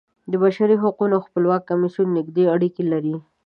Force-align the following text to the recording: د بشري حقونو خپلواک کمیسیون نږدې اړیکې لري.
د 0.31 0.33
بشري 0.43 0.75
حقونو 0.83 1.23
خپلواک 1.25 1.61
کمیسیون 1.69 2.07
نږدې 2.17 2.43
اړیکې 2.53 2.83
لري. 2.91 3.15